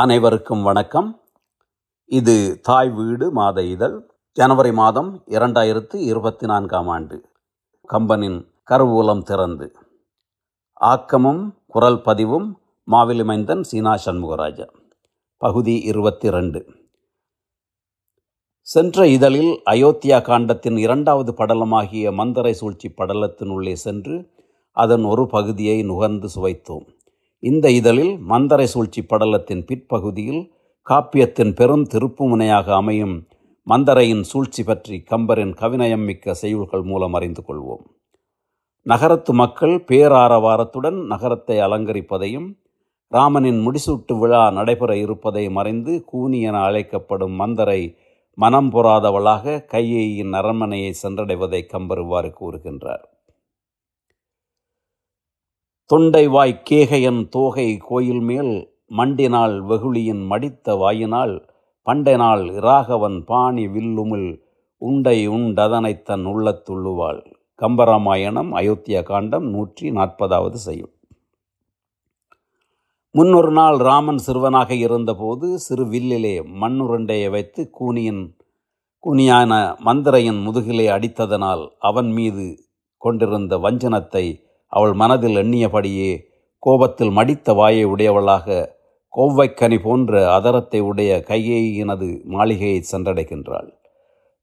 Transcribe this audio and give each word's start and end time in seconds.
அனைவருக்கும் 0.00 0.62
வணக்கம். 0.62 1.20
இது 2.04 2.60
தாய் 2.60 2.90
வீடு 2.90 3.30
மாத 3.30 3.62
இதழ் 3.62 4.10
ஜனவரி 4.32 4.72
மாதம் 4.72 5.22
இரண்டாயிரத்து 5.26 5.94
இருபத்தி 5.94 6.46
நான்காம் 6.46 6.88
ஆண்டு. 6.88 7.28
கம்பனின் 7.82 8.52
கருவூலம் 8.70 9.22
திறந்து. 9.22 9.76
ஆக்கமும் 10.72 11.54
குரல் 11.66 12.02
பதிவும் 12.02 12.60
மாவிலி 12.90 13.24
மைந்தன் 13.24 13.62
சீனா 13.62 13.94
சண்முகராஜா. 14.06 14.66
பகுதி 15.36 15.80
இருபத்தி 15.80 16.30
ரெண்டு. 16.30 16.66
சென்ற 18.60 19.06
இதழில் 19.06 19.62
அயோத்தியா 19.70 20.22
காண்டத்தின் 20.22 20.78
இரண்டாவது 20.78 21.32
படலமாகிய 21.32 22.12
மந்தரை 22.12 22.50
சூழ்ச்சி 22.50 22.88
படலத்தினுள்ளே 22.88 23.72
சென்று 23.72 24.30
அதன் 24.72 25.04
ஒரு 25.04 25.26
பகுதியை 25.26 25.82
நுகர்ந்து 25.82 26.28
சுவைத்தோம். 26.34 26.96
இந்த 27.42 27.70
இதழில் 27.70 28.18
மந்தரை 28.18 28.66
சூழ்ச்சி 28.66 29.02
படலத்தின் 29.02 29.64
பிற்பகுதியில் 29.64 30.52
காப்பியத்தின் 30.82 31.52
பெரும் 31.52 31.82
திருப்புமுனையாக 31.82 32.74
அமையும் 32.74 33.26
மந்தரையின் 33.66 34.22
சூழ்ச்சி 34.22 34.64
பற்றி 34.64 35.04
கம்பரின் 35.10 35.52
கவிநயம் 35.52 36.04
மிக்க 36.04 36.34
செய்யுள்கள் 36.42 36.82
மூலம் 36.82 37.12
அறிந்து 37.12 37.42
கொள்வோம். 37.48 37.82
நகரத்து 38.82 39.32
மக்கள் 39.32 39.84
பேராரவாரத்துடன் 39.88 41.06
நகரத்தை 41.06 41.58
அலங்கரிப்பதையும் 41.58 42.56
ராமனின் 43.08 43.66
முடிசூட்டு 43.66 44.18
விழா 44.18 44.50
நடைபெற 44.50 44.96
இருப்பதையும் 44.96 45.52
மறைந்து 45.52 46.04
கூனி 46.04 46.40
என 46.40 46.58
அழைக்கப்படும் 46.58 47.34
மந்தரை 47.40 47.96
மனம் 48.34 48.72
பொறாதவளாக 48.72 49.64
கையேயின் 49.72 50.32
அரண்மனையை 50.32 50.94
சென்றடைவதை 51.02 51.66
கம்பர் 51.66 51.98
இவ்வாறு 51.98 52.32
தொண்டை 55.90 56.22
வாய் 56.28 56.62
கேகையன் 56.70 57.20
தோகை 57.28 57.66
கோயில் 57.80 58.20
மேல் 58.20 58.50
மண்டினால் 58.96 59.54
வெகுளியின் 59.60 60.24
மடித்த 60.26 60.74
வாயினால் 60.76 61.32
பண்டைநாள் 61.86 62.42
இராகவன் 62.56 63.16
பாணி 63.24 63.64
வில்லுமில் 63.66 64.30
உண்டை 64.82 65.18
உண்டதனை 65.26 65.92
தன் 66.02 66.24
உள்ளத்துள்ளுவாள். 66.26 67.20
கம்பராமாயணம் 67.60 68.50
அயோத்தியா 68.52 69.00
காண்டம் 69.02 69.46
நூற்றி 69.50 69.86
நாற்பதாவது 69.90 70.58
செய்யும். 70.58 70.92
முன்னொரு 73.14 73.50
நாள் 73.50 73.78
ராமன் 73.78 74.18
சிறுவனாக 74.18 74.70
இருந்தபோது 74.76 75.48
சிறு 75.58 75.86
வில்லிலே 75.86 76.34
மண்ணுருண்டையை 76.60 77.30
வைத்து 77.30 77.64
கூனியின் 77.70 78.22
கூனியான 79.04 79.52
மந்திரையின் 79.80 80.42
முதுகிலே 80.46 80.86
அடித்ததனால் 80.88 81.64
அவன் 81.80 82.10
மீது 82.10 82.46
கொண்டிருந்த 83.02 83.56
வஞ்சனத்தை 83.58 84.24
அவள் 84.72 84.94
மனதில் 84.94 85.34
எண்ணியபடியே 85.34 86.10
கோபத்தில் 86.62 87.10
மடித்த 87.10 87.52
வாயை 87.52 87.84
உடையவளாக 87.84 88.66
கோவைக்கனி 89.14 89.78
போன்ற 89.82 90.12
அதரத்தை 90.38 90.80
உடைய 90.80 91.12
கையேயினது 91.28 92.08
மாளிகையை 92.24 92.80
சென்றடைகின்றாள். 92.92 93.70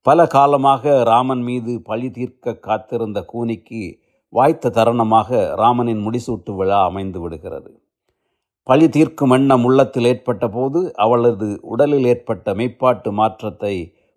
பல 0.05 0.27
காலமாக 0.27 1.03
ராமன் 1.03 1.41
மீது 1.41 1.73
பழி 1.81 2.09
தீர்க்க 2.11 2.53
காத்திருந்த 2.59 3.19
கூனிக்கு 3.33 3.81
வாய்த்த 4.33 4.69
தருணமாக 4.69 5.29
ராமனின் 5.55 6.01
முடிசூட்டு 6.07 6.51
விழா 6.55 6.79
அமைந்து 6.83 7.19
விடுகிறது. 7.21 7.71
பழி 8.63 8.87
தீர்க்கும் 8.89 9.31
எண்ணம் 9.31 9.63
உள்ளத்தில் 9.63 10.05
ஏற்பட்ட 10.05 10.45
போது 10.47 10.79
அவளது 10.95 11.47
உடலில் 11.63 12.05
ஏற்பட்ட 12.05 12.53
மெய்ப்பாட்டு 12.53 13.09
மாற்றத்தை 13.11 13.75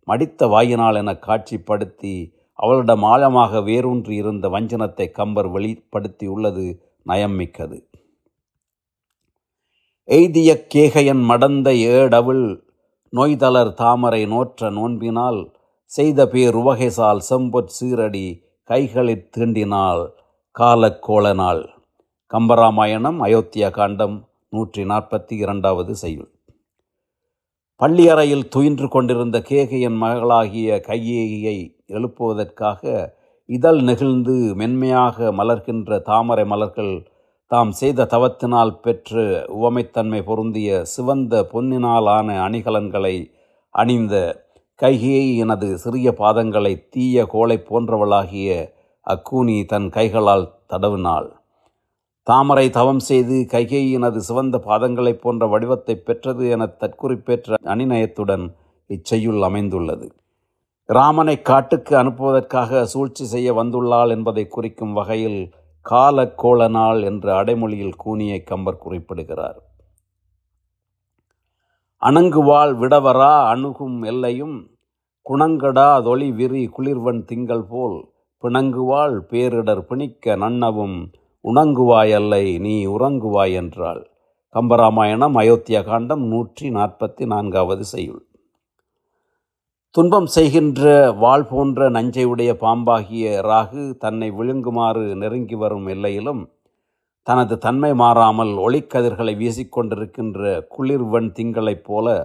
மடித்த 0.09 0.47
வாயினால் 0.47 0.95
என 0.95 1.13
காட்சிப்படுத்தி 1.27 2.15
அவளிடம் 2.59 3.05
ஆழமாக 3.13 3.61
வேரூன்றி 3.61 4.15
இருந்த 4.15 4.49
வஞ்சனத்தை 4.49 5.07
கம்பர் 5.19 5.49
வெளிப்படுத்தியுள்ளது 5.57 6.65
நயம்மிக்கது. 7.07 7.79
எய்திய 10.09 10.51
கேகையன் 10.75 11.23
மடந்த 11.31 11.69
ஏடவுள் 11.95 12.45
நோய்தளர் 13.13 13.73
தாமரை 13.75 14.23
நோற்ற 14.27 14.71
நோன்பினால் 14.71 15.41
செய்த 15.93 16.27
பேர் 16.29 16.55
உவகைசால் 16.55 17.21
செம்பொற் 17.29 17.75
சீரடி 17.77 18.27
கைகளிற் 18.71 19.29
தீண்டினால் 19.37 20.03
காலக்கோளனால் 20.55 21.63
கம்பராமாயணம் 22.35 23.21
அயோத்தியா 23.27 23.71
காண்டம் 23.71 24.17
நூற்றி 24.49 24.83
நாற்பத்தி 24.85 25.35
இரண்டாவது 25.45 25.95
செய்யுள். 25.97 26.31
பள்ளியறையில் 27.81 28.49
துயின்று 28.49 28.89
கொண்டிருந்த 28.89 29.41
கேகையின் 29.41 29.97
மகளாகிய 29.97 30.79
கையேயை 30.87 31.59
எழுப்புவதற்காக 31.87 33.13
இதழ் 33.45 33.79
நெகிழ்ந்து 33.81 34.35
மென்மையாக 34.55 35.33
மலர்கின்ற 35.33 36.01
தாமரை 36.01 36.45
மலர்கள் 36.45 37.07
தாம் 37.47 37.71
செய்த 37.73 38.05
தவத்தினால் 38.05 38.75
பெற்று 38.81 39.47
உவமைத்தன்மை 39.49 40.23
பொருந்திய 40.25 40.83
சிவந்த 40.85 41.47
பொன்னினாலான 41.53 42.29
அணிகலன்களை 42.47 43.17
அணிந்த 43.71 44.15
கைகேயை 44.83 45.37
எனது 45.37 45.79
சிறிய 45.79 46.11
பாதங்களை 46.19 46.89
தீய 46.89 47.27
கோளை 47.27 47.65
போன்றவளாகிய 47.71 48.75
அக்கூனி 49.07 49.67
தன் 49.67 49.89
கைகளால் 49.89 50.47
தடவினாள். 50.69 51.38
தாமரை 52.29 52.65
தவம் 52.71 53.01
செய்து 53.01 53.37
கைகேயினது 53.53 54.17
சிவந்த 54.17 54.57
பாதங்களைப் 54.59 55.21
போன்ற 55.21 55.47
வடிவத்தை 55.47 55.95
பெற்றது 55.97 56.49
என 56.49 56.65
தற்குறிப்பேற்ற 56.81 57.55
அணிநயத்துடன் 57.65 58.45
இச்செய்யுள் 58.91 59.43
அமைந்துள்ளது. 59.43 60.07
ராமனை 60.89 61.37
காட்டுக்கு 61.43 61.95
அனுப்புவதற்காக 61.97 62.83
சூழ்ச்சி 62.85 63.25
செய்ய 63.25 63.53
வந்துள்ளாள் 63.53 64.09
என்பதை 64.09 64.45
குறிக்கும் 64.47 64.93
வகையில் 64.93 65.41
கால 65.87 66.25
கோளநாள் 66.43 67.01
என்ற 67.03 67.27
அடைமொழியில் 67.37 67.99
கூனியை 68.05 68.41
கம்பர் 68.45 68.83
குறிப்பிடுகிறார். 68.85 69.59
அணங்குவாள் 72.03 72.75
விடவரா 72.83 73.35
அணுகும் 73.49 74.03
எல்லையும் 74.03 74.57
குணங்கடா 75.27 76.03
தொளி 76.03 76.29
விரி 76.33 76.65
குளிர்வன் 76.67 77.25
திங்கள் 77.25 77.65
போல் 77.65 77.99
பிணங்குவாள் 78.43 79.17
பேரிடர் 79.31 79.83
பிணிக்க 79.83 80.37
நன்னவும் 80.37 80.99
உணங்குவாய் 81.45 82.13
அல்லை 82.13 82.45
நீ 82.59 82.75
உறங்குவாய் 82.87 83.55
என்றாள். 83.61 84.03
கம்பராமாயணம் 84.55 85.37
அயோத்தியா 85.41 85.81
காண்டம் 85.83 86.25
நூற்றி 86.27 86.67
நாற்பத்தி 86.71 87.25
நான்காவது 87.27 87.85
செய்யுள். 87.85 88.23
துன்பம் 89.95 90.27
செய்கின்ற 90.27 90.83
வாள் 91.19 91.45
போன்ற 91.51 91.89
நஞ்சையுடைய 91.91 92.51
பாம்பாகிய 92.63 93.41
ராகு 93.41 93.85
தன்னை 93.99 94.29
விழுங்குமாறு 94.31 95.05
நெருங்கி 95.15 95.55
வரும் 95.55 95.87
எல்லையிலும் 95.89 96.43
தனது 97.27 97.55
தன்மை 97.59 97.93
மாறாமல் 97.93 98.53
ஒளிக்கதிர்களை 98.57 99.35
வீசிக்கொண்டிருக்கின்ற 99.37 100.43
குளிர்வன் 100.69 101.31
திங்களைப் 101.33 101.85
போல 101.85 102.17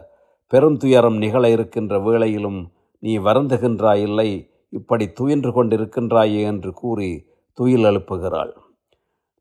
பெருந்துயரம் 0.54 1.18
நிகழ 1.18 1.44
இருக்கின்ற 1.50 2.00
வேளையிலும் 2.00 2.62
நீ 3.04 3.14
வருந்துகின்றாயில்லை 3.18 4.30
இப்படி 4.74 5.06
துயின்று 5.20 5.52
கொண்டிருக்கின்றாயே 5.52 6.42
என்று 6.52 6.72
கூறி 6.74 7.12
துயில் 7.58 7.88
எழுப்புகிறாள். 7.90 8.54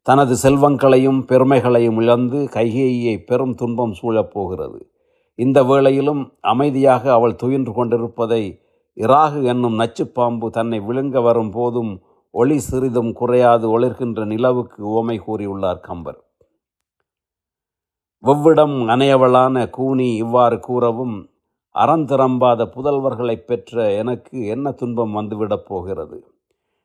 தனது 0.03 0.35
செல்வங்களையும் 0.35 1.21
பெருமைகளையும் 1.25 1.99
இழந்து 2.01 2.49
கைகேயை 2.53 3.25
பெரும் 3.25 3.55
துன்பம் 3.55 3.95
சூழப்போகிறது 4.03 4.81
இந்த 5.39 5.63
வேளையிலும் 5.63 6.23
அமைதியாக 6.41 7.13
அவள் 7.13 7.39
துயின்று 7.43 7.73
கொண்டிருப்பதை 7.73 8.43
இராகு 8.97 9.43
என்னும் 9.43 9.79
நச்சுப்பாம்பு 9.81 10.51
தன்னை 10.51 10.81
விழுங்க 10.81 11.23
வரும் 11.23 11.51
போதும் 11.51 11.93
ஒளி 12.31 12.59
சிறிதும் 12.59 13.13
குறையாது 13.13 13.79
ஒளிர்கின்ற 13.79 14.25
நிலவுக்கு 14.25 14.85
உவமை 14.85 15.17
கூறியுள்ளார் 15.27 15.81
கம்பர். 15.81 16.21
வெவ்விடம் 18.25 18.77
அணையவளான 18.89 19.71
கூனி 19.71 20.17
இவ்வாறு 20.17 20.61
கூறவும் 20.61 21.17
அறந்திரம்பாத 21.75 22.67
புதல்வர்களை 22.75 23.37
பெற்ற 23.37 23.93
எனக்கு 23.93 24.47
என்ன 24.47 24.73
துன்பம் 24.73 25.17
வந்துவிடப் 25.17 25.67
போகிறது? 25.69 26.19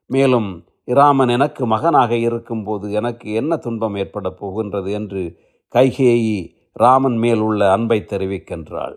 மேலும் 0.10 0.50
இராமன் 0.88 1.32
எனக்கு 1.36 1.64
மகனாக 1.66 2.12
இருக்கும்போது 2.28 2.86
எனக்கு 3.00 3.28
என்ன 3.34 3.56
துன்பம் 3.58 3.96
ஏற்பட 3.96 4.28
போகின்றது 4.32 4.90
என்று 5.00 5.24
கைகேயி 5.76 6.38
ராமன் 6.76 7.18
மேல் 7.18 7.42
உள்ள 7.48 7.62
அன்பை 7.72 8.00
தெரிவிக்கின்றாள். 8.12 8.96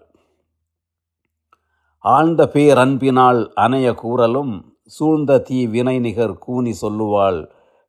ஆழ்ந்த 2.04 2.42
பேர் 2.46 2.78
அன்பினால் 2.78 3.40
அணைய 3.54 3.88
கூறலும் 3.94 4.52
சூழ்ந்த 4.96 5.38
தீ 5.48 5.58
வினை 5.66 5.96
நிகர் 5.98 6.37
கூனி 6.38 6.72
சொல்லுவாள் 6.82 7.40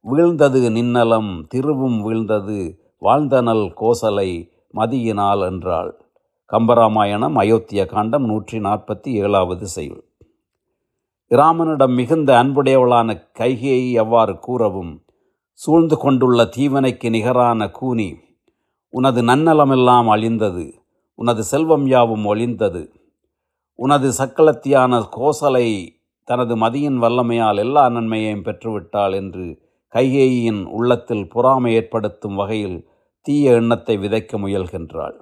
வீழ்ந்தது 0.06 0.62
நின்னலம் 0.78 1.32
திருவும் 1.48 2.00
வீழ்ந்தது 2.06 2.60
வாழ்ந்தனல் 3.00 3.66
கோசலை 3.82 4.30
மதியினால் 4.78 5.44
என்றாள். 5.50 5.92
கம்பராமாயணம் 6.50 7.36
அயோத்திய 7.42 7.82
காண்டம் 7.86 8.26
நூற்றி 8.26 8.58
நாற்பத்தி 8.60 9.10
ஏழாவது 9.24 9.68
செய்யுள் 9.76 10.04
இராமனிடம் 11.32 11.94
மிகுந்த 11.96 12.44
அன்புடையவளான 12.44 13.10
கைகையை 13.40 13.92
எவ்வாறு 13.92 14.40
கூறவும்? 14.40 14.92
சூழ்ந்து 15.54 15.98
கொண்டுள்ள 15.98 16.44
தீவனைக்கு 16.56 17.10
நிகரான 17.10 17.70
கூனி 17.70 18.08
உனது 18.94 19.22
நன்னலமெல்லாம் 19.22 20.10
அழிந்தது 20.10 20.66
உனது 21.20 21.44
செல்வம் 21.44 21.88
யாவும் 21.88 22.26
ஒளிந்தது 22.26 22.84
உனது 23.76 24.10
சக்களத்தியான 24.18 25.00
கோசலை 25.18 25.68
தனது 26.24 26.56
மதியின் 26.56 27.00
வல்லமையால் 27.04 27.58
எல்லா 27.58 27.90
நன்மையையும் 27.90 28.44
பெற்றுவிட்டாள் 28.44 29.14
என்று 29.14 29.48
கைகேயின் 29.94 30.62
உள்ளத்தில் 30.66 31.26
பொறாமை 31.28 31.74
ஏற்படுத்தும் 31.74 32.36
வகையில் 32.36 32.80
தீய 33.26 33.52
எண்ணத்தை 33.52 33.98
விதைக்க 33.98 34.38
முயல்கின்றாள். 34.38 35.18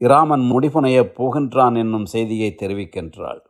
இராமன் 0.00 0.44
முடிபுனையப் 0.52 1.14
போகின்றான் 1.18 1.76
என்னும் 1.76 2.06
செய்தியை 2.06 2.54
தெரிவிக்கின்றாள். 2.62 3.42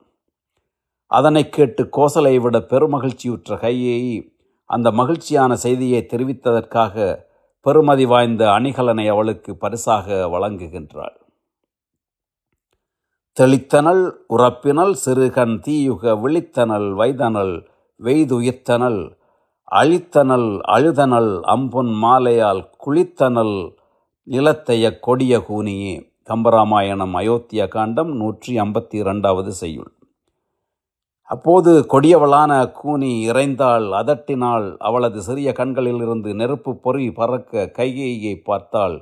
அதனைக் 1.10 1.52
கேட்டு 1.52 1.88
கோசலை 1.96 2.36
விட 2.40 2.58
பெருமகிழ்ச்சியுற்ற 2.58 3.58
கையை 3.58 4.32
அந்த 4.64 4.90
மகிழ்ச்சியான 4.90 5.56
செய்தியை 5.56 6.06
தெரிவித்ததற்காக 6.10 7.16
பெருமதி 7.64 8.06
வாய்ந்த 8.06 8.50
அணிகலனை 8.50 9.08
அவளுக்கு 9.08 9.56
பரிசாக 9.56 10.28
வழங்குகின்றாள். 10.32 11.16
தெளித்தனல் 13.40 14.12
உறப்பினல் 14.28 14.94
சிறுகண் 15.04 15.60
தீயுக 15.60 16.14
விழித்தனல் 16.14 16.94
வைதனல் 16.94 17.66
வெய்துயிர்த்தனல் 18.02 19.16
அழித்தனல் 19.70 20.60
அழுதனல் 20.60 21.40
அம்பொன் 21.40 21.92
மாலையால் 21.94 22.70
குளித்தனல் 22.86 23.74
நிலத்தைய 24.30 24.98
கொடிய 24.98 25.38
கூனியே 25.38 26.12
கம்பராமாயணம் 26.30 27.14
அயோத்தியா 27.14 27.68
காண்டம் 27.68 28.16
நூற்றி 28.16 28.60
ஐம்பத்தி 28.60 28.94
இரண்டாவது 28.94 29.52
செய்யுள். 29.52 29.92
அப்போது 31.30 31.72
கொடியவளான 31.88 32.52
கூனி 32.70 33.10
இறைந்தாள் 33.28 33.86
அதட்டினாள். 34.00 34.66
அவளது 34.78 35.18
சிறிய 35.22 35.48
கண்களிலிருந்து 35.52 36.30
நெருப்பு 36.34 36.72
பொறி 36.76 37.06
பறக்க 37.10 37.70
கைகேயை 37.78 38.34
பார்த்தாள். 38.42 38.96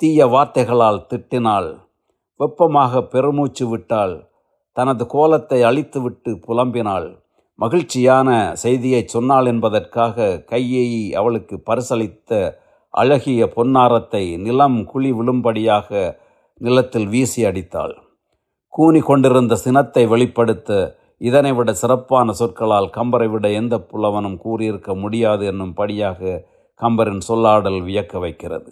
தீய 0.00 0.26
வார்த்தைகளால் 0.26 1.06
திட்டினாள். 1.10 1.70
வெப்பமாக 2.40 3.02
பெருமூச்சு 3.04 3.64
விட்டாள். 3.68 4.14
தனது 4.76 5.04
கோலத்தை 5.06 5.58
அழித்துவிட்டு 5.62 6.30
புலம்பினாள். 6.46 7.08
மகிழ்ச்சியான 7.58 8.28
செய்தியை 8.54 9.02
சொன்னாள் 9.06 9.46
என்பதற்காக 9.46 10.28
கையேயி 10.50 11.04
அவளுக்கு 11.12 11.56
பரிசளித்த 11.66 12.38
அழகிய 12.94 13.42
பொன்னாரத்தை 13.46 14.22
நிலம் 14.36 14.78
குழி 14.84 15.10
விழும்படியாக 15.12 15.90
நிலத்தில் 16.60 17.06
வீசி 17.06 17.40
அடித்தாள். 17.44 17.94
கூனி 18.72 19.00
கொண்டிருந்த 19.00 19.54
சினத்தை 19.56 20.02
வெளிப்படுத்த 20.06 20.70
இதனை 21.20 21.52
விட 21.52 21.70
சிறப்பான 21.72 22.32
சொற்களால் 22.32 22.88
கம்பரை 22.96 23.28
விட 23.30 23.48
எந்த 23.50 23.78
புலவனும் 23.80 24.36
கூறியிருக்க 24.36 24.94
முடியாது 24.94 25.46
என்னும் 25.46 25.74
படியாக 25.74 26.46
கம்பரின் 26.80 27.22
சொல்லாடல் 27.28 27.80
வியக்க 27.82 28.18
வைக்கிறது. 28.18 28.70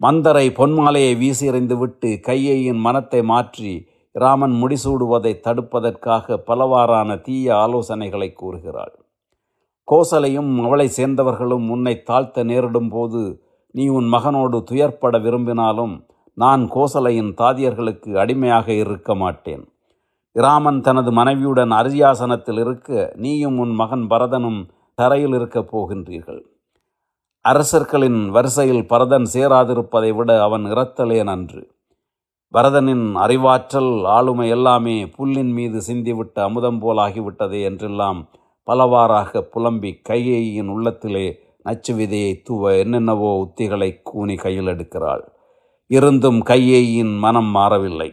மந்தரை 0.00 0.46
பொன்மாலையை 0.50 1.14
வீசியறிந்துவிட்டு 1.18 2.20
கையையின் 2.20 2.78
மனத்தை 2.78 3.22
மாற்றி 3.22 3.72
ராமன் 4.12 4.54
முடிசூடுவதை 4.62 5.32
தடுப்பதற்காக 5.46 6.36
பலவாறான 6.46 7.20
தீய 7.20 7.54
ஆலோசனைகளை 7.54 8.32
கூறுகிறாள். 8.32 8.94
கோசலையும் 9.88 10.64
அவளை 10.64 10.88
சேர்ந்தவர்களும் 10.88 11.66
உன்னை 11.68 12.02
தாழ்த்த 12.10 12.44
நேரிடும் 12.44 12.88
போது 12.88 13.22
நீ 13.70 13.88
உன் 13.88 14.08
மகனோடு 14.12 14.58
துயர்ப்பட 14.70 15.20
விரும்பினாலும் 15.20 15.94
நான் 16.34 16.62
கோசலையின் 16.74 17.32
தாதியர்களுக்கு 17.34 18.10
அடிமையாக 18.18 18.68
இருக்க 18.72 19.14
மாட்டேன். 19.14 19.64
இராமன் 20.38 20.80
தனது 20.80 21.10
மனைவியுடன் 21.12 21.72
அரியாசனத்தில் 21.72 22.60
இருக்க 22.60 23.12
நீயும் 23.16 23.58
உன் 23.58 23.72
மகன் 23.74 24.04
பரதனும் 24.10 24.60
தரையில் 24.94 25.34
இருக்கப் 25.34 25.70
போகின்றீர்கள். 25.72 26.42
அரசர்களின் 27.44 28.20
வரிசையில் 28.30 28.86
பரதன் 28.86 29.26
சேராதிருப்பதை 29.34 30.10
விட 30.14 30.30
அவன் 30.42 30.64
இறத்தலே 30.64 31.18
நன்று. 31.22 31.62
பரதனின் 32.54 33.06
அறிவாற்றல் 33.14 34.04
ஆளுமை 34.04 34.48
எல்லாமே 34.48 34.96
புல்லின் 35.16 35.52
மீது 35.52 35.78
சிந்திவிட்ட 35.88 36.36
அமுதம் 36.42 36.78
போலாகிவிட்டதே 36.82 37.62
என்றெல்லாம் 37.62 38.20
பலவாறாக 38.66 39.42
புலம்பி 39.42 39.90
கையேயின் 40.08 40.68
உள்ளத்திலே 40.68 41.26
நச்சு 41.62 41.92
விதையை 41.94 42.32
தூவ 42.42 42.76
என்னென்னவோ 42.76 43.30
உத்திகளை 43.44 43.90
கூனி 44.02 44.36
கையில் 44.36 44.66
எடுக்கிறாள். 44.66 45.24
இருந்தும் 45.90 46.40
கையேயின் 46.44 47.12
மனம் 47.18 47.50
மாறவில்லை. 47.56 48.10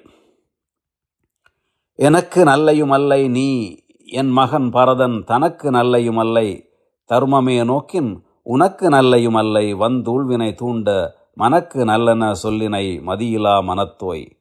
எனக்கு 1.97 2.43
நல்லையும் 2.43 2.89
அல்லை 2.89 3.27
நீ 3.27 3.77
என் 4.05 4.29
மகன் 4.29 4.69
பரதன் 4.69 5.23
தனக்கு 5.23 5.71
நல்லையும் 5.71 6.17
அல்லை. 6.17 6.69
தர்மமே 7.09 7.65
நோக்கின் 7.65 8.23
உனக்கு 8.43 8.89
நல்லையும் 8.89 9.33
அல்லை. 9.33 9.73
வந்தூழ்வினை 9.73 10.55
தூண்ட 10.55 11.15
மனக்கு 11.33 11.85
நல்லென 11.85 12.33
சொல்லினை 12.43 13.01
மதியிலா 13.01 13.61
மனத்தோய். 13.63 14.31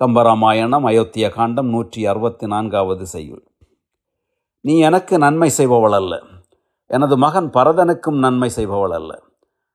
கம்பராமாயணம் 0.00 0.86
அயோத்திய 0.86 1.30
காண்டம் 1.30 1.68
நூற்றி 1.68 2.06
அறுபத்தி 2.06 2.46
நான்காவது 2.46 3.06
செய்யுள். 3.06 3.44
நீ 4.60 4.78
எனக்கு 4.78 5.18
நன்மை 5.18 5.50
செய்பவள் 5.56 5.92
அல்ல. 5.92 6.22
எனது 6.86 7.16
மகன் 7.16 7.50
பரதனுக்கும் 7.50 8.18
நன்மை 8.18 8.48
செய்பவள் 8.48 8.92
அல்ல. 8.92 9.22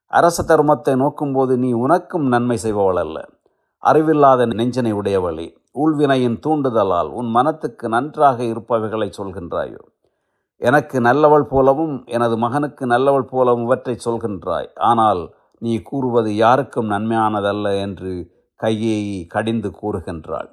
அரச 0.06 0.44
தர்மத்தை 0.44 0.96
நோக்கும்போது 0.96 1.58
நீ 1.58 1.72
உனக்கும் 1.72 2.28
நன்மை 2.28 2.58
செய்பவள் 2.64 2.98
அல்ல. 2.98 3.30
அறிவில்லாத 3.78 4.46
நெஞ்சனை 4.46 4.94
உடையவளே. 4.94 5.60
ஊழ்வினையின் 5.76 6.40
தூண்டுதலால் 6.40 7.10
உன் 7.10 7.30
மனத்துக்கு 7.30 7.90
நன்றாக 7.90 8.44
இருப்பவைகளை 8.44 9.12
சொல்கின்றாயோ? 9.18 9.82
எனக்கு 10.58 11.00
நல்லவள் 11.02 11.44
போலவும் 11.44 12.04
எனது 12.06 12.38
மகனுக்கு 12.38 12.86
நல்லவள் 12.86 13.28
போலவும் 13.30 13.64
இவற்றை 13.64 13.98
சொல்கின்றாய். 14.06 14.68
ஆனால் 14.76 15.34
நீ 15.58 15.82
கூறுவது 15.82 16.36
யாருக்கும் 16.36 16.90
நன்மையானதல்ல 16.90 17.80
என்று 17.80 18.32
கையை 18.56 19.26
கடிந்து 19.26 19.70
கூறுகின்றாள். 19.82 20.50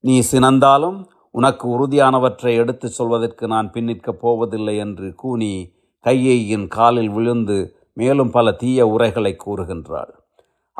நீ 0.00 0.22
சினந்தாலும் 0.32 1.04
உனக்கு 1.30 1.66
உறுதியானவற்றை 1.68 2.56
எடுத்துச் 2.56 2.92
சொல்வதற்கு 2.92 3.46
நான் 3.46 3.70
பின்னிற்கப் 3.70 4.20
போவதில்லை 4.20 4.76
என்று 4.76 5.14
கூனி 5.14 5.72
கையையின் 5.98 6.68
காலில் 6.68 7.10
விழுந்து 7.10 7.76
மேலும் 7.94 8.30
பல 8.30 8.52
தீய 8.52 8.86
உரைகளை 8.86 9.36
கூறுகின்றாள். 9.46 10.19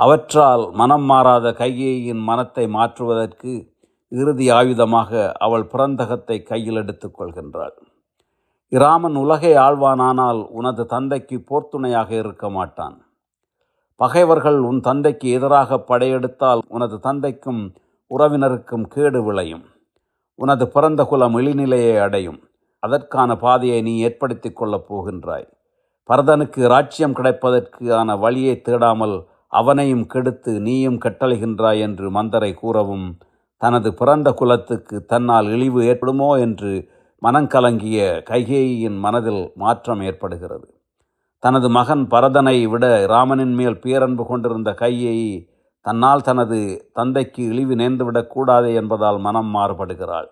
அவற்றால் 0.03 0.65
மனம் 0.73 1.03
மாறாத 1.03 1.49
கையேயின் 1.51 2.23
மனத்தை 2.23 2.65
மாற்றுவதற்கு 2.69 3.53
இறுதி 4.13 4.47
ஆயுதமாக 4.51 5.33
அவள் 5.39 5.65
பிறந்தகத்தை 5.65 6.37
கையில் 6.43 6.75
எடுத்துக் 6.75 7.17
கொள்கின்றாள். 7.19 7.75
இராமன் 8.73 9.15
உலகை 9.15 9.53
ஆழ்வானானால் 9.55 10.41
உனது 10.51 10.87
தந்தைக்கு 10.87 11.37
போர்த்துணையாக 11.49 12.11
இருக்க 12.11 12.51
மாட்டான். 12.51 12.97
பகைவர்கள் 13.97 14.59
உன் 14.59 14.81
தந்தைக்கு 14.81 15.29
எதிராக 15.31 15.79
படையெடுத்தால் 15.89 16.61
உனது 16.69 16.99
தந்தைக்கும் 17.01 17.63
உறவினருக்கும் 18.11 18.87
கேடு 18.89 19.23
விளையும். 19.23 19.65
உனது 20.39 20.69
பிறந்த 20.69 21.05
குலம் 21.05 21.37
இழிநிலையை 21.39 21.97
அடையும். 22.01 22.41
அதற்கான 22.83 23.37
பாதையை 23.37 23.83
நீ 23.83 23.99
ஏற்படுத்திக் 23.99 24.57
கொள்ளப் 24.57 24.89
போகின்றாய். 24.89 25.49
பரதனுக்கு 26.09 26.67
ராஜ்யம் 26.67 27.17
கிடைப்பதற்கான 27.17 28.19
வழியை 28.19 28.61
தேடாமல் 28.65 29.17
அவனையும் 29.51 30.07
கெடுத்து 30.07 30.61
நீயும் 30.61 30.99
கட்டளைகின்றாய் 30.99 31.81
என்று 31.81 32.07
மந்தரை 32.11 32.55
கூறவும் 32.55 33.07
தனது 33.57 33.89
பிறந்த 33.95 34.29
குலத்துக்கு 34.33 34.97
தன்னால் 35.05 35.47
இழிவு 35.47 35.81
ஏற்படுமோ 35.83 36.31
என்று 36.39 36.73
மனங்கலங்கிய 37.23 37.99
கைகேயின் 38.31 38.99
மனதில் 38.99 39.43
மாற்றம் 39.55 40.01
ஏற்படுகிறது. 40.01 40.67
தனது 41.43 41.69
மகன் 41.69 42.05
பரதனை 42.07 42.57
விட 42.69 42.85
ராமனின் 43.07 43.55
மேல் 43.55 43.79
பேரன்பு 43.79 44.27
கொண்டிருந்த 44.27 44.71
கையேயி 44.71 45.33
தன்னால் 45.85 46.23
தனது 46.23 46.59
தந்தைக்கு 46.93 47.43
இழிவு 47.45 47.75
நேர்ந்துவிடக் 47.75 48.33
கூடாது 48.35 48.75
என்பதால் 48.75 49.19
மனம் 49.19 49.51
மாறுபடுகிறாள். 49.55 50.31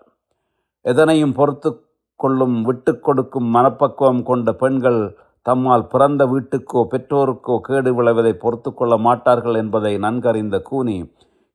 எதனையும் 0.85 1.33
பொறுத்து 1.33 1.69
கொள்ளும் 2.15 2.57
விட்டு 2.61 2.99
கொடுக்கும் 2.99 3.49
மனப்பக்குவம் 3.55 4.23
கொண்ட 4.23 4.53
பெண்கள் 4.53 5.01
தம்மால் 5.49 5.89
பிறந்த 5.93 6.23
வீட்டுக்கோ 6.25 6.81
பெற்றோருக்கோ 6.93 7.55
கேடு 7.67 7.91
விளைவதை 7.99 8.33
பொறுத்து 8.43 8.71
கொள்ள 8.73 8.97
மாட்டார்கள் 9.07 9.57
என்பதை 9.63 9.93
நன்கறிந்த 9.97 10.57
கூனி 10.61 10.97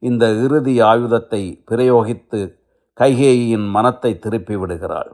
இந்த 0.02 0.24
இறுதி 0.44 0.74
ஆயுதத்தை 0.90 1.42
பிரயோகித்து 1.70 2.40
கைகேயின் 3.00 3.68
மனத்தை 3.76 4.10
திருப்பி 4.18 4.56
விடுகிறாள். 4.56 5.12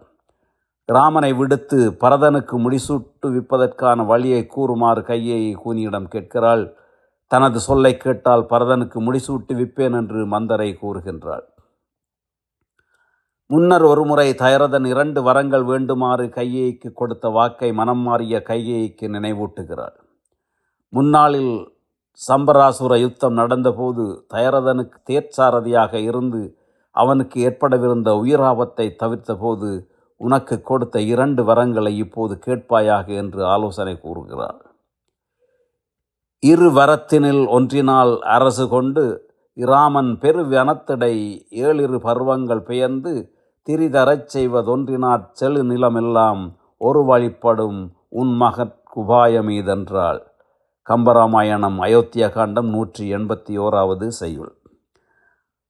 ராமனை 0.88 1.30
விடுத்து 1.32 1.78
பரதனுக்கு 2.00 2.56
முடிசூட்டுவிப்பதற்கான 2.64 4.06
வழியை 4.06 4.42
கூறுமாறு 4.46 5.02
கையேயி 5.02 5.52
கூனியிடம் 5.64 6.08
கேட்கிறாள். 6.14 6.64
தனது 7.30 7.58
சொல்லை 7.60 7.92
கேட்டால் 7.96 8.44
பரதனுக்கு 8.52 8.98
முடிசூட்டுவிப்பேன் 9.06 9.96
என்று 10.00 10.20
மந்தரை 10.26 10.70
கூறுகின்றாள். 10.82 11.44
முன்னர் 13.50 13.82
ஒருமுறை 13.82 14.26
தயரதன் 14.32 14.84
இரண்டு 14.84 15.20
வரங்கள் 15.22 15.64
வேண்டுமாறு 15.64 16.26
கையேய்க்கு 16.28 16.92
கொடுத்த 16.92 17.28
வாக்கை 17.28 17.72
மனம் 17.72 18.02
மாறிய 18.02 18.42
கையேய்க்கு 18.48 19.06
நினைவூட்டுகிறாள். 19.08 19.96
முன்னாளில் 20.92 21.54
சம்பராசுர 22.20 22.94
யுத்தம் 23.00 23.36
நடந்தபோது 23.38 24.04
தயரதனுக்கு 24.28 24.98
தேர்ச்சாரதியாக 25.10 25.92
இருந்து 26.00 26.42
அவனுக்கு 26.96 27.36
ஏற்படவிருந்த 27.40 28.10
உயிராபத்தை 28.22 28.86
தவிர்த்தபோது 29.02 29.70
உனக்கு 30.20 30.56
கொடுத்த 30.62 31.00
இரண்டு 31.00 31.42
வரங்களை 31.42 31.92
இப்போது 31.96 32.34
கேட்பாயாக 32.46 33.06
என்று 33.14 33.42
ஆலோசனை 33.44 33.94
கூறுகிறார் 34.00 34.60
இரு 36.42 36.68
வரத்தினில் 36.70 37.46
ஒன்றினால் 37.48 38.20
அரசு 38.28 38.68
கொண்டு 38.68 39.04
இராமன் 39.56 40.18
பெரு 40.18 40.42
வனத்திடை 40.44 41.14
ஏழிரு 41.62 41.98
பருவங்கள் 41.98 42.62
பெயர்ந்து 42.62 43.12
திரிதரச் 43.68 44.28
செய்வதொன்றினாற் 44.34 45.26
செழு 45.32 45.62
நிலமெல்லாம் 45.62 46.42
ஒரு 46.78 47.04
வழிப்படும் 47.04 47.80
உன் 48.08 48.32
மகற்குபாயமீதென்றாள் 48.40 50.20
கம்பராமாயணம் 50.86 51.78
அயோத்திய 51.80 52.32
காண்டம் 52.32 52.68
நூற்றி 52.68 53.04
எண்பத்தி 53.14 53.54
ஓராவது 53.58 54.06
செய்யுள். 54.08 54.52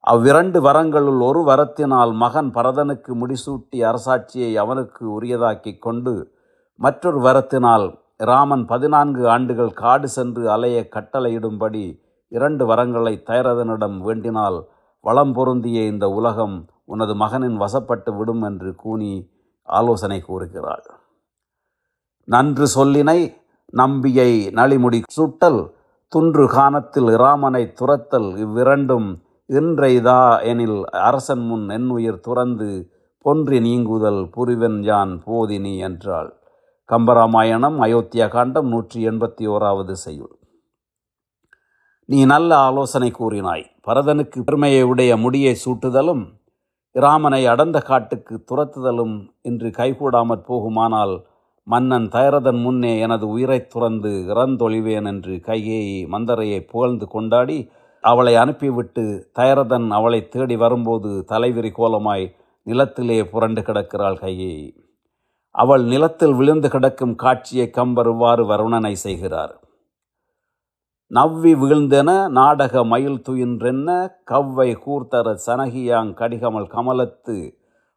அவ்விரண்டு 0.04 0.58
வரங்களுள் 0.60 1.20
ஒரு 1.20 1.40
வரத்தினால் 1.44 2.12
மகன் 2.12 2.50
பரதனுக்கு 2.50 3.14
முடிசூட்டி 3.14 3.78
அரசாட்சியை 3.84 4.52
அவனுக்கு 4.54 5.02
உரியதாக்கிக் 5.18 5.82
கொண்டு 5.82 6.14
மற்றொரு 6.80 7.20
வரத்தினால் 7.20 7.86
ராமன் 8.16 8.64
பதினான்கு 8.64 9.28
ஆண்டுகள் 9.28 9.72
காடு 9.72 10.08
சென்று 10.08 10.50
அலைய 10.50 10.88
கட்டளையிடும்படி 10.94 11.84
இரண்டு 12.32 12.64
வரங்களை 12.66 13.14
தயரதனிடம் 13.22 13.98
வேண்டினால் 14.06 14.58
வளம் 15.04 15.32
பொருந்திய 15.32 15.80
இந்த 15.82 16.06
உலகம் 16.10 16.56
உனது 16.94 17.14
மகனின் 17.22 17.58
வசப்பட்டு 17.62 18.10
விடும் 18.18 18.42
என்று 18.48 18.70
கூனி 18.82 19.12
ஆலோசனை 19.68 20.18
கூறுகிறாள். 20.20 20.86
நன்று 22.28 22.66
சொல்லினை 22.76 23.18
நம்பியை 23.72 24.30
நளிமுடி 24.58 24.98
சுட்டல் 25.16 25.60
துன்று 26.12 26.44
காணத்தில் 26.54 27.10
இராமனை 27.16 27.64
துரத்தல் 27.80 28.30
இவ்விரண்டும் 28.44 29.08
இன்றைதா 29.50 30.20
எனில் 30.50 30.80
அரசன் 31.08 31.44
முன் 31.46 31.66
என்னுயிர் 31.68 32.24
துறந்து 32.26 32.70
பொன்றி 33.24 33.58
நீங்குதல் 33.60 34.20
புரிவன் 34.34 34.78
யான் 34.82 35.14
போதினி 35.24 35.74
என்றாள். 35.88 36.30
கம்பராமாயணம் 36.88 37.78
அயோத்தியா 37.86 38.26
காண்டம் 38.28 38.68
நூற்றி 38.68 39.00
எண்பத்தி 39.08 39.44
ஓராவது 39.54 39.94
செய்யுள். 40.04 40.34
நீ 42.08 42.20
நல்ல 42.24 42.50
ஆலோசனை 42.68 43.10
கூறினாய். 43.18 43.64
பரதனுக்கு 43.86 44.38
பெருமையை 44.46 44.82
உடைய 44.92 45.12
முடியை 45.16 45.54
சூட்டுதலும் 45.64 46.24
இராமனை 46.92 47.46
அடர்ந்த 47.46 47.80
காட்டுக்கு 47.80 48.44
துரத்துதலும் 48.44 49.28
இன்று 49.42 49.68
கைகூடாமற் 49.68 50.44
போகுமானால் 50.46 51.24
மன்னன் 51.64 52.08
தயரதன் 52.08 52.60
முன்னே 52.60 52.98
எனது 53.00 53.28
உயிரைத் 53.28 53.70
துறந்து 53.70 54.08
இறந்தொழிவேன் 54.08 55.06
என்று 55.06 55.32
கைகேயி 55.32 56.08
மந்தரையை 56.08 56.60
புகழ்ந்து 56.60 57.08
கொண்டாடி 57.08 57.70
அவளை 58.00 58.36
அனுப்பிவிட்டு 58.36 59.30
தயரதன் 59.38 59.90
அவளை 59.90 60.28
தேடி 60.28 60.56
வரும்போது 60.56 61.24
தலைவிரி 61.28 61.70
கோலமாய் 61.70 62.34
நிலத்திலே 62.62 63.24
புரண்டு 63.24 63.60
கிடக்கிறாள் 63.60 64.16
கைகேயி 64.16 64.72
அவள் 65.50 65.84
நிலத்தில் 65.84 66.34
விழுந்து 66.34 66.68
கிடக்கும் 66.68 67.14
காட்சியை 67.14 67.70
கம்பர் 67.70 68.06
இவ்வாறு 68.06 68.44
வருணனை 68.44 68.92
செய்கிறார். 68.92 69.59
நவ்வி 71.10 71.52
வீழ்ந்தென 71.54 72.10
நாடக 72.28 72.84
மயில் 72.84 73.22
துயின்றென்ன 73.28 73.88
கவ்வை 74.24 74.66
கூர்த்தர 74.74 75.32
சனகியாங் 75.46 76.12
கடிகமல் 76.14 76.68
கமலத்து 76.68 77.36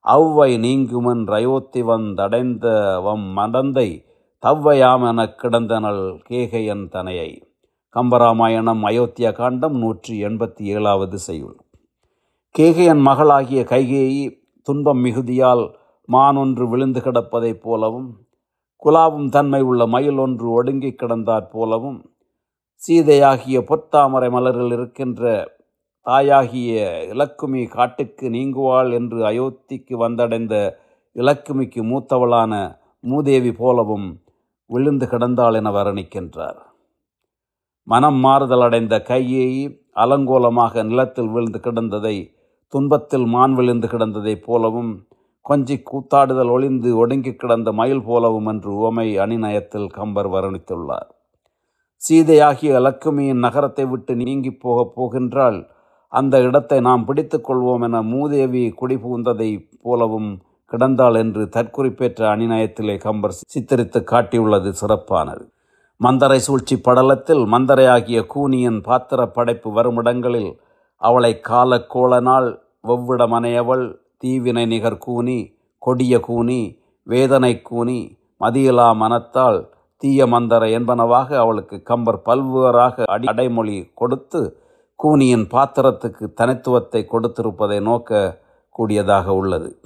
அவ்வை 0.05 0.57
நீங்குமன் 0.57 1.21
ரயோத்தி 1.27 1.81
வந்தடைந்த 1.83 2.65
வம் 3.01 3.27
மடந்தை 3.37 3.89
தவ்வையாமெனக் 4.43 5.35
கிடந்தனள் 5.41 6.17
கேகையன் 6.29 6.87
தனையை. 6.87 7.29
கம்பராமாயணம் 7.95 8.81
அயோத்தியா 8.83 9.31
காண்டம் 9.33 9.77
நூற்றி 9.77 10.23
எண்பத்தி 10.25 10.63
ஏழாவது 10.75 11.19
செய்யுள். 11.19 11.55
கேகையன் 12.55 13.01
மகளாகிய 13.01 13.63
கைகேயி 13.63 14.25
துன்பம் 14.67 15.03
மிகுதியால் 15.05 15.63
மான் 16.09 16.35
ஒன்று 16.35 16.69
விழுந்து 16.69 16.99
கிடப்பதைப் 16.99 17.61
போலவும் 17.61 18.09
குலாவும் 18.81 19.29
தன்மை 19.29 19.61
உள்ள 19.61 19.87
மயில் 19.87 20.17
ஒன்று 20.17 20.47
ஒடுங்கிக் 20.51 20.99
கிடந்தாற் 21.03 21.47
போலவும் 21.51 21.99
சீதையாகிய 22.83 23.57
பொத்தாமரை 23.69 24.29
மலரில் 24.31 24.71
இருக்கின்ற 24.71 25.21
தாயாகிய 26.05 26.71
இலக்குமி 27.13 27.61
காட்டுக்கு 27.67 28.25
நீங்குவாள் 28.29 28.89
என்று 28.93 29.19
அயோத்திக்கு 29.29 29.93
வந்தடைந்த 30.03 30.55
இலக்குமிக்கு 31.15 31.81
மூத்தவளான 31.91 32.79
மூதேவி 33.03 33.51
போலவும் 33.51 34.07
விழுந்து 34.69 35.05
கிடந்தாள் 35.05 35.53
என 35.53 35.71
வர்ணிக்கின்றார். 35.71 36.59
மனம் 37.87 38.19
மாறுதல் 38.25 38.61
அடைந்த 38.61 39.01
கையை 39.01 39.47
அலங்கோலமாக 39.95 40.83
நிலத்தில் 40.83 41.27
விழுந்து 41.27 41.59
கிடந்ததை 41.59 42.15
துன்பத்தில் 42.73 43.25
மான் 43.25 43.55
விழுந்து 43.55 43.87
கிடந்ததைப் 43.87 44.45
போலவும் 44.45 44.93
கொஞ்சி 45.49 45.75
கூத்தாடுதல் 45.91 46.49
ஒளிந்து 46.49 46.97
ஒடுங்கி 46.97 47.35
கிடந்த 47.35 47.71
மயில் 47.71 48.05
போலவும் 48.05 48.45
என்று 48.45 48.71
உவமை 48.75 49.07
அணிநயத்தில் 49.17 49.89
கம்பர் 49.89 50.29
வர்ணித்துள்ளார். 50.29 51.11
சீதையாகிய 52.03 52.79
லக்குமியின் 52.79 53.43
நகரத்தை 53.45 53.85
விட்டு 53.85 54.13
நீங்கி 54.15 54.51
போகப் 54.55 54.93
போகின்றால் 54.95 55.59
அந்த 56.13 56.41
இடத்தை 56.41 56.79
நாம் 56.79 57.05
பிடித்து 57.05 57.37
கொள்வோம் 57.37 57.83
என 57.83 58.01
மூதேவி 58.01 58.63
குடிபுகுந்ததை 58.81 59.49
போலவும் 59.81 60.31
கிடந்தாள் 60.71 61.17
என்று 61.17 61.43
தற்குறிப்பேற்ற 61.55 62.21
அணிநயத்திலே 62.35 62.95
கம்பர் 62.97 63.35
சித்தரித்து 63.53 63.99
காட்டியுள்ளது 64.03 64.69
சிறப்பானது. 64.71 65.43
மந்தரை 66.01 66.39
சூழ்ச்சி 66.39 66.75
படலத்தில் 66.77 67.43
மந்தரையாகிய 67.45 68.19
கூனியின் 68.33 68.79
பாத்திர 68.81 69.25
படைப்பு 69.27 69.69
வருமிடங்களில் 69.71 70.51
அவளை 71.01 71.39
கால 71.39 71.77
கோளனால் 71.93 72.49
வெவ்விடமனையவள் 72.87 73.85
தீவினை 74.17 74.65
நிகர் 74.65 74.97
கூனி 74.97 75.39
கொடிய 75.81 76.19
கூனி 76.19 76.61
வேதனை 77.07 77.53
கூனி 77.61 77.99
மதியிலா 78.41 78.89
மனத்தால் 78.95 79.59
தீய 80.03 80.25
மந்தர 80.25 80.65
என்பனவாக 80.77 81.35
அவளுக்கு 81.35 81.83
கம்பர் 81.83 82.21
பல்வேறாக 82.25 83.03
அடி 83.05 83.27
அடைமொழி 83.27 83.91
கொடுத்து 83.95 84.61
கூனியின் 85.03 85.45
பாத்திரத்துக்கு 85.47 86.33
தனித்துவத்தை 86.33 87.05
கொடுத்திருப்பதை 87.05 87.81
நோக்க 87.81 88.39
கூடியதாக 88.69 89.33
உள்ளது. 89.33 89.79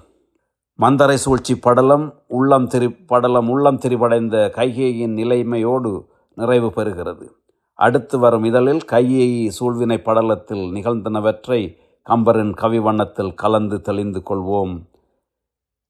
மந்தரை 0.79 1.13
சூழ்ச்சி 1.13 1.59
படலம் 1.59 2.21
உள்ளம் 2.27 2.67
திரி 2.67 2.89
படலம் 2.89 3.50
உள்ளம் 3.50 3.77
திரிபடைந்த 3.77 4.50
கைகேயின் 4.50 5.13
நிலைமையோடு 5.13 6.05
நிறைவு 6.36 6.67
பெறுகிறது. 6.67 7.29
அடுத்து 7.74 8.19
வரும் 8.19 8.43
இதழில் 8.43 8.81
கையேயி 8.91 9.47
சூழ்வினை 9.59 9.97
படலத்தில் 9.97 10.65
நிகழ்ந்தனவற்றை 10.71 11.75
கம்பரின் 12.09 12.53
கவி 12.53 12.79
வண்ணத்தில் 12.79 13.33
கலந்து 13.33 13.81
தெளிந்து 13.81 14.24
கொள்வோம். 14.29 14.81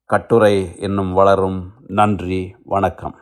கட்டுரை 0.05 0.75
என்னும் 0.79 1.13
வளரும். 1.13 1.72
நன்றி. 1.88 2.55
வணக்கம். 2.63 3.15